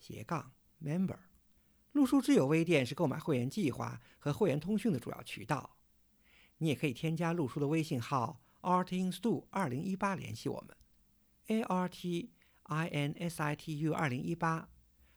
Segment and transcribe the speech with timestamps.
[0.00, 1.18] 斜杠 member，
[1.92, 5.76] 路书之友微店是购买会员计划和会员通讯的主要渠道。
[6.56, 10.74] 你也可以添加路书的微信号 artinstu 二零一八联系我们
[11.48, 12.30] ，a r t
[12.64, 14.68] i n s i t u 二零一八，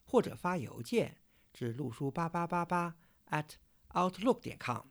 [0.04, 1.16] 或者发邮件
[1.54, 2.96] 至路书八八八八
[3.30, 3.52] at
[3.90, 4.86] outlook 点 com。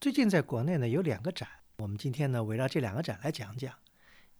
[0.00, 1.48] 最近在国内呢有两个展，
[1.78, 3.74] 我们今天呢围绕这两个展来讲讲。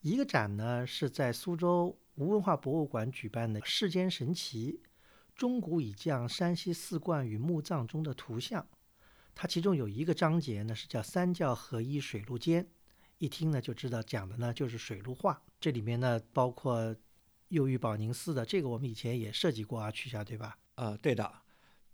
[0.01, 1.99] 一个展呢是在苏州。
[2.21, 4.83] 吴文化博物馆举办的“世间神奇：
[5.35, 8.69] 中古以降山西四观与墓葬中的图像”，
[9.35, 12.69] 它其中有一个章节呢是叫“三教合一水陆间”，
[13.17, 15.43] 一听呢就知道讲的呢就是水陆画。
[15.59, 16.95] 这里面呢包括
[17.49, 20.59] 右玉宝宁寺的，这个我们以前也涉及过啊，去下对吧？
[20.75, 21.33] 呃，对的，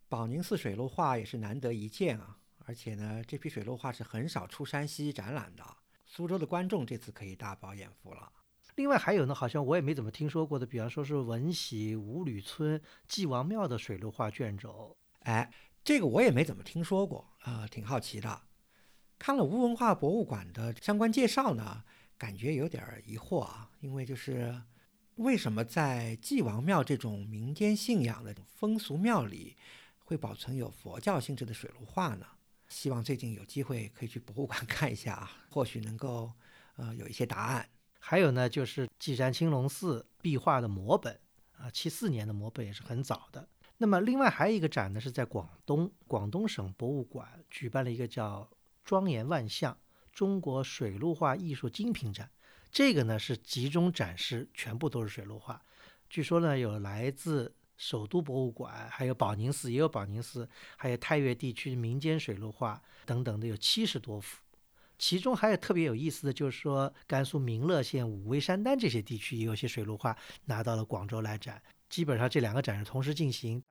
[0.08, 5.64] 宝宁寺水陆画也是难得一见啊，而且呢这批水陆画是很少出山西展览的，
[6.05, 8.33] 苏州的观众这次可以大饱眼福了。
[8.77, 15.51] 另外还有呢，好像我也没怎么听说过的，比方说是文喜五吕村祭王庙的水陆画卷轴，哎，
[15.83, 18.43] 这个我也没怎么听说过啊，挺好奇的。
[19.19, 21.83] 看了吴文化博物馆的相关介绍呢，
[22.19, 24.63] 感觉有点疑惑啊，因为就是
[25.15, 29.57] 为什么在祭王庙这种民间信仰的风俗庙里，
[30.05, 32.27] 会保存有佛教性质的水陆画呢？
[32.69, 36.31] 希望最近有机会可以去博物馆 看一下啊，或许能够
[36.77, 37.67] 呃有一些答案。
[38.09, 41.19] 还有呢，就是稷山青龙寺壁画的摹本
[41.59, 43.48] 啊，七四年的摹本也是很早的。
[43.79, 48.48] 那么另外还有一个展呢，是在广东广东省博物馆举办了一个叫
[48.85, 49.77] “庄严万象：
[50.13, 52.30] 中国水陆画艺术精品展”。
[52.70, 55.61] 这个呢是集中展示，全部都是水陆画。
[56.09, 64.41] 据说呢有来自首都博物馆，还有宝宁寺也有宝宁寺，还有太岳地区民间水陆画等等的有七十多幅。
[64.98, 71.62] 其中还有特别有意思的就是说，甘肃民乐县武威山丹这些地区也有些水陆画拿到了广州来展。
[71.89, 73.62] 基本上这两个展是同时进行。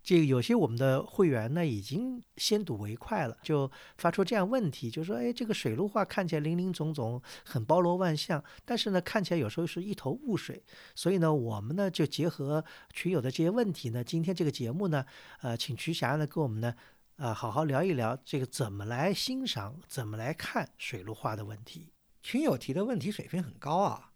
[0.00, 10.64] 这个有些我们的会员呢已经先睹为快了，就发出这样问题，就说：哎，这个水陆画看起来林林总总，很包罗万象，但是呢看起来有时候是一头雾水。
[10.94, 15.04] 所以呢，我们呢就结合群友的这些问题呢，今天这个节目呢，
[15.42, 16.74] 呃，请瞿霞呢跟我们呢。
[17.18, 21.92] 啊，好好聊一聊这个怎么来欣赏、怎么来看水陆画的问题。
[22.22, 24.12] 群友提的问题水平很高啊，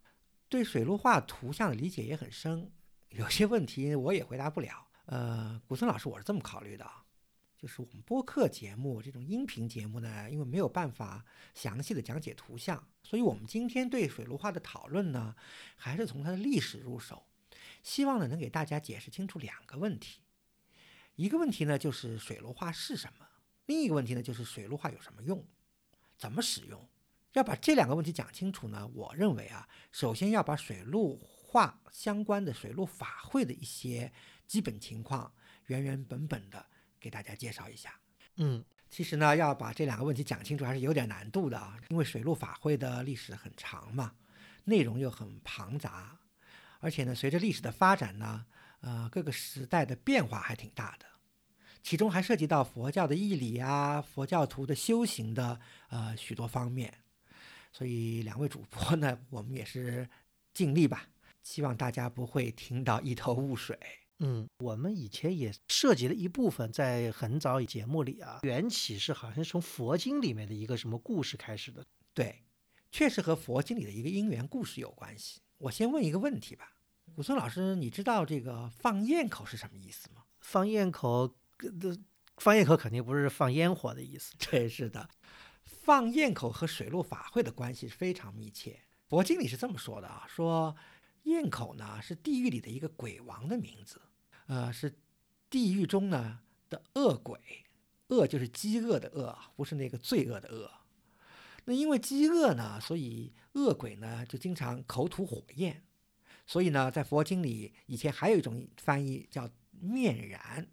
[0.48, 2.70] 对水陆画图像的理解也很深，
[3.08, 4.86] 有些问题我也回答不了。
[5.06, 6.88] 呃，古村老师，我是这么考虑的，
[7.58, 11.24] 就是我们播客节目这种音频节目呢，因为没有办法
[11.54, 15.34] 详细的讲解图像，所以我们今天对水陆画的讨论呢，
[15.74, 17.24] 还是从它的历史入手，
[17.82, 20.20] 希望呢能给大家解释清楚两个问题。
[21.22, 23.24] 一个问题呢，就是水陆画是什么；
[23.66, 25.46] 另一个问题呢，就是水陆画有什么用，
[26.18, 26.88] 怎么使用。
[27.34, 34.12] 要把这两个问题讲清楚呢，我认为啊，首先要把水陆画相关的水陆法会的一些
[34.48, 35.32] 基本情况
[35.66, 36.66] 原原本本的
[36.98, 37.94] 给大家介绍一下。
[38.38, 44.12] 嗯，其实呢，要把这两个问题讲清楚还是有点难度的啊，因为水陆法会的历史很长嘛，
[44.64, 46.18] 内容又很庞杂，
[46.80, 48.44] 而且呢，随着历史的发展呢。
[48.84, 51.06] 呃，各个时代的变化还挺大的，
[51.82, 56.93] 其中还涉及到佛教的义理啊，佛教徒的修行的呃许多方面，
[57.72, 60.09] 所以两位主播呢，我们也是
[60.54, 61.09] 尽力吧，
[61.43, 63.78] 希望大家不会听到一头雾水。
[64.20, 71.84] 嗯，我们以前也涉及了一部分，在很早节目里啊，缘起是好像是从佛经里面的一个什么故事开始的。
[72.14, 72.44] 对，
[72.93, 75.41] 确实和佛经里的一个因缘故事有关系。
[75.59, 76.76] 我先问一个问题吧。
[77.16, 80.23] 武松老师，你知道这个放焰口是什么意思吗？
[80.40, 81.35] 放焰口，
[81.70, 81.99] 的
[82.37, 84.35] 放焰口肯定不是放烟火的意思。
[84.38, 85.09] 对，是的，
[85.64, 88.81] 放焰口和水陆法会的关系是非常密切。
[89.09, 90.75] 佛经里是这么说的啊，说
[91.25, 94.00] 焰口呢是地狱里的一个鬼王的名字，
[94.47, 94.99] 呃，是
[95.50, 97.38] 地狱中呢的恶鬼，
[98.09, 100.70] 恶就是饥饿的恶，不是那个罪恶的恶。
[101.64, 105.85] 那因为饥饿呢，所以恶鬼呢就经常口吐火焰。
[106.44, 110.67] 所以呢，在佛经里，以前还有一种翻译叫“面燃”，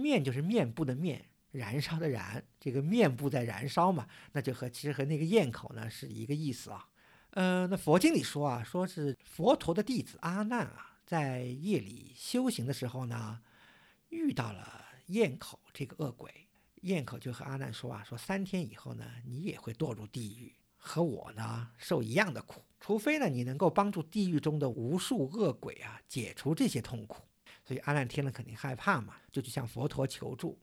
[0.00, 6.88] 面就是面部的面，燃烧的燃，这个面部在燃烧嘛，那就和其实和那个咽口呢是一个意思啊。
[7.32, 13.40] 呃，那佛经里说啊，说是佛陀的弟子阿难啊，在夜里修行的时候呢，
[14.08, 16.48] 遇到了焰口这个恶鬼。
[16.82, 27.22] 焰口就和阿难说啊，说三天以后呢，你也会堕入地狱，和我呢受一样的苦，除非呢你能够帮助地狱中的无数恶鬼啊解除这些痛苦。
[27.70, 30.58] 所以阿难听了肯定害怕嘛，就去向佛陀求助。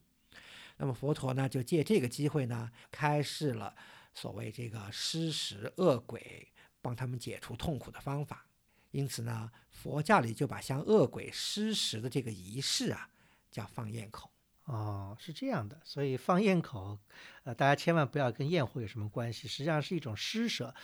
[0.76, 3.74] 那么佛陀呢，就借这个机会呢，开示了
[4.12, 6.52] 所谓这个施食恶鬼，
[6.82, 8.44] 帮他们解除痛苦的方法。
[8.90, 13.08] 因此呢，佛教里就把向恶鬼施食的这个仪式啊，
[13.50, 14.30] 叫放焰口。
[14.64, 15.80] 哦，是这样的。
[15.82, 16.98] 所以放焰口，
[17.44, 20.74] 呃，大家千万不要跟焰火有什么关系，实际上是一种施舍。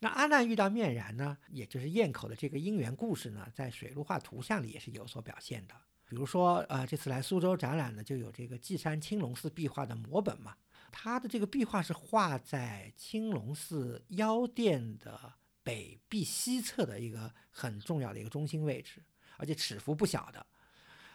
[0.00, 5.74] 那阿难遇到面燃呢，也就是堰口的这个因缘故事呢，在水陆画图像里也是有所表现的。
[6.06, 10.56] 比如说，呃，这次来苏州展览呢，就有这个稷山青龙寺壁画的摹本嘛。
[10.90, 19.00] 它的这个壁画是画在青龙寺腰殿的北壁西侧的一个很重要的一个中心位置，
[19.36, 20.44] 而且尺幅不小的。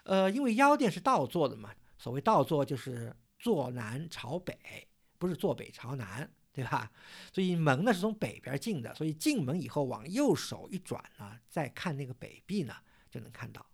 [0.04, 6.90] 呃，因为腰殿是倒坐的嘛，所谓倒坐就是坐南朝北，不是坐北朝南，对吧？
[7.34, 12.74] 所以门呢是从北边进的，所以进门以后往右手一转呢，再看那个北壁呢，
[13.12, 13.66] 就能看到。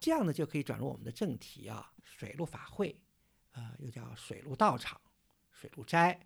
[0.00, 3.00] 这样呢，就可以转入我们的正题啊，水陆法会，
[3.52, 5.00] 呃，又叫水陆道场、
[5.52, 6.18] 水陆斋。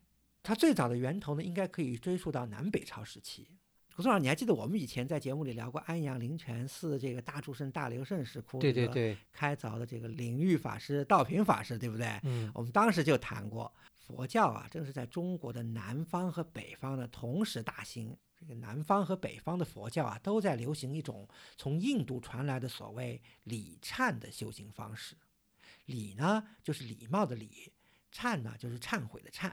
[0.43, 3.46] 它最早的源头呢，应该可以追溯到南北朝时期。
[3.94, 12.06] 胡总长，你还记得我们以前在节目里聊过安阳灵泉寺这个大住圣大留圣石窟对对对，开凿的这个灵玉法师、道平法师，对不对？
[12.23, 13.73] 嗯，我们当时就谈过，
[14.06, 18.17] 佛教啊，正是在中国的南方和北方呢同时大兴。
[18.38, 21.26] 这个南方和北方的佛教啊，都在流行一种
[21.56, 25.17] 从印度传来的所谓礼忏的修行方式。
[25.87, 27.73] 礼呢，就是礼貌的礼；
[28.12, 29.50] 忏呢，就是忏悔的忏。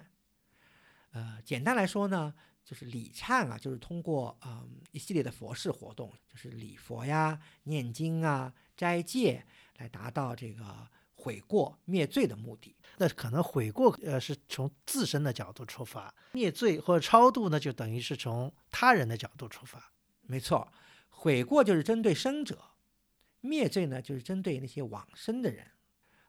[1.11, 2.33] 呃，简单来说呢，
[2.65, 9.45] 就是礼忏啊，就是通过嗯一系列的佛事活动，就是礼佛呀、念经啊、斋戒，
[9.77, 10.87] 来达到这个
[11.23, 12.75] 悔过灭罪的目的。
[12.97, 19.91] 那可能悔过，呃，是从自身的角度出发；灭罪或者超度呢，就等于是从他人的角度出发。
[20.23, 20.67] 没错，
[21.07, 22.61] 悔过就是针对生者，
[23.39, 25.65] 灭罪呢就是针对那些往生的人。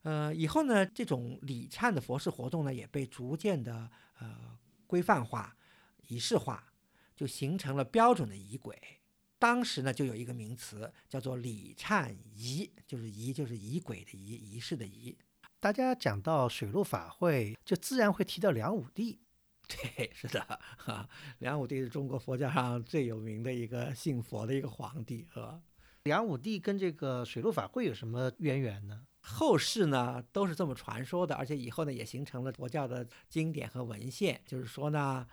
[0.02, 4.56] 呃，以后呢，这种礼忏的佛事活动呢，也被逐渐的呃
[4.86, 5.56] 规范化、
[6.06, 6.72] 仪式化，
[7.16, 8.80] 就形成了标准的仪轨。
[9.44, 15.14] 当时呢，就有一个名词叫做礼忏仪，就是仪就是仪轨的仪，仪式的仪。
[15.60, 19.20] 大家讲到水陆法会，就自然会提到梁武帝。
[19.68, 20.40] 对，是的，
[20.78, 21.06] 哈，
[21.40, 25.60] 梁武帝是中国佛教上最有名的一个信佛的一个皇帝，是吧？
[26.04, 29.02] 梁武帝跟这个水陆法会有什么渊源呢？
[29.20, 34.40] 后世呢都是这么传说的，而且以后呢也形成了佛教的经典和文献。
[34.46, 35.26] 就是说呢，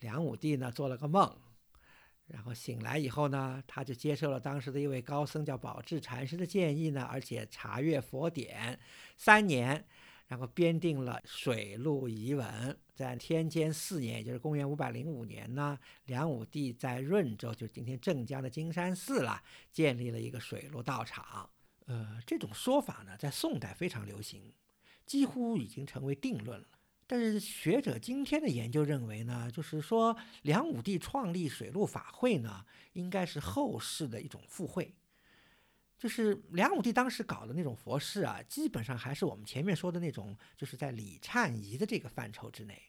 [0.00, 1.38] 梁武帝呢做了个梦，
[2.26, 8.78] 然后醒来以后呢，他就接受了当时的一位高僧叫宝智禅师的建议呢，而且查阅佛典
[9.16, 9.84] 三年，
[10.28, 12.78] 然后编定了水陆仪文。
[12.94, 21.50] 在天监四年，也就是公元五百零五年呢，梁武帝在润州，就是今天镇江的金山寺了，建立了一个水陆道场。
[21.86, 24.52] 呃，这种说法呢，在宋代非常流行，
[25.04, 26.66] 几乎已经成为定论了。
[27.06, 32.64] 但是学者今天的研究认为呢，就是说梁武帝创立水陆法会呢，
[32.94, 34.94] 应该是后世的一种附会。
[35.98, 42.80] 就是梁武帝当时搞的那种佛事啊，基本上还是我们前面说的那种，就是在礼忏仪的这个范畴之内。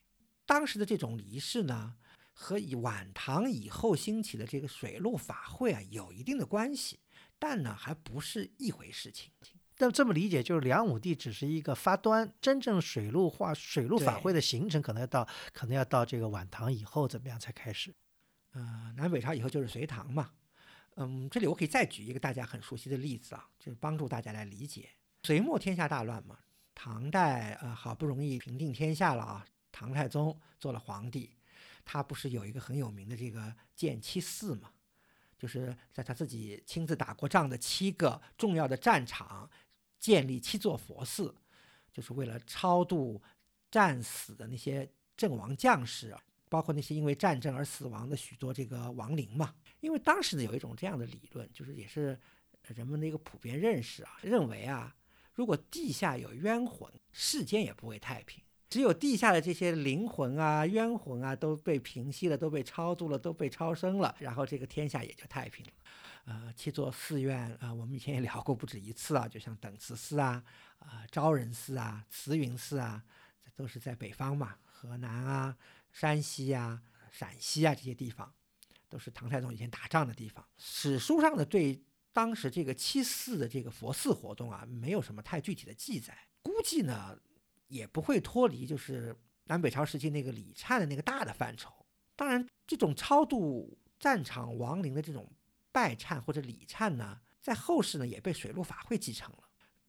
[0.45, 1.95] 当时的这种仪式呢，
[2.33, 6.99] 和以晚唐以后兴起的这个水陆法会啊，有一定的关系。
[7.37, 9.31] 但呢，还不是一回事情。
[9.77, 17.93] 那这么理解，就是梁武帝只是一个发端，真正水陆化、水陆法会的形成，可能要到，可能要到这个晚唐以后怎么样才开始？
[18.51, 20.29] 呃，南北朝以后就是隋唐嘛。
[20.95, 24.89] 嗯，这里我可以再举一个大家很熟悉的例子啊，就是帮助大家来理解。
[25.23, 26.37] 隋末天下大乱嘛，
[26.75, 31.35] 唐代呃好不容易平定天下了啊，唐太宗做了皇帝，
[31.83, 34.69] 他不是有一个很有名的这个建七寺嘛？
[35.37, 39.49] 就是在他自己亲自打过仗的七个重要的战场，
[39.99, 41.33] 建立七座佛寺，
[41.91, 43.21] 就是为了超度
[43.69, 46.15] 战死的那些阵亡将士，
[46.49, 49.53] 包括那些因为战争而死亡的许多这个亡灵嘛。
[49.79, 52.19] 因为当时呢有一种这样的理论，就是也是
[52.63, 54.95] 人们的一个普遍认识啊，认为啊，
[55.33, 58.41] 如果地下有冤魂，世间也不会太平。
[58.73, 65.71] 只有地下的这些灵魂啊、冤魂啊都被平息了，都被超度了，都被超生了，然后这个天下也就太平了。
[66.25, 70.43] 呃，七座寺院啊，我们以前也聊过不止一次啊，就像等慈寺啊、
[70.79, 73.03] 啊昭仁寺啊、慈云寺啊，
[73.45, 75.55] 这都是在北方嘛，河南啊、
[75.91, 78.33] 山西啊、陕西啊这些地方，
[78.89, 80.43] 都是唐太宗以前打仗的地方。
[80.57, 81.79] 史书上的对
[82.11, 87.15] 当时这个七寺的这个佛寺活动啊，没有什么太具体的记载，估计呢
[87.73, 89.15] 也不会脱离就是
[89.45, 91.73] 南北朝时期那个礼忏的那个大的范畴。
[92.15, 95.27] 当然，这种超度战场亡灵的这种
[95.71, 99.43] 拜忏或者礼忏呢，在后世呢也被水陆法会继承了。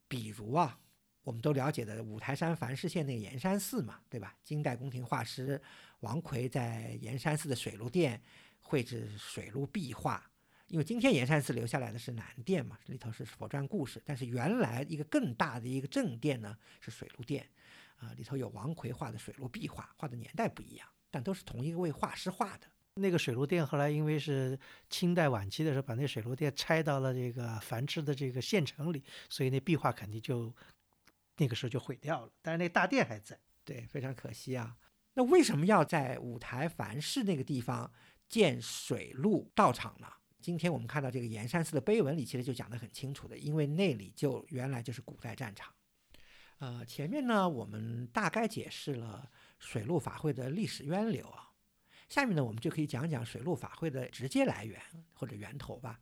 [0.07, 0.79] 比如啊，
[1.21, 4.35] 我们都了解的五台山梵世县那个岩山寺嘛，对吧？
[4.43, 5.61] 金代宫廷画师
[5.99, 8.19] 王奎在岩山寺的水陆殿
[8.61, 10.27] 绘制水陆壁画。
[10.75, 17.49] 因为今天岩山寺留下来的是南殿嘛，里头是佛传故事，但是原来一个更大的一个正殿呢是水陆殿，
[17.95, 22.67] 啊，里头有王奎画的水陆壁画，画的年代不一样，但都是同一位画师画的。
[22.95, 30.53] 那个水陆殿后来因为是清代晚期的时候，把那水陆殿拆到了这个繁殖的这个县城里，所以那壁画肯定就
[31.37, 32.29] 那个时候就毁掉了。
[32.41, 34.75] 但是那大殿还在，对，非常可惜啊。
[35.13, 37.89] 那为什么要在五台繁氏那个地方
[38.27, 40.07] 建水陆道场呢？
[40.45, 45.73] 今天我们看到这个盐山寺的碑文里，其实就讲得很清楚的，因为那里就原来就是古代战场。
[46.59, 51.33] 呃，前面呢我们大概解释了水陆法会的历史渊流，
[52.09, 54.79] 下面呢我们就可以讲讲水陆法会的直接来源
[55.13, 55.99] 或者源头吧。